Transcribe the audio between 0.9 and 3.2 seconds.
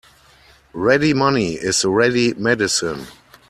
money is ready medicine.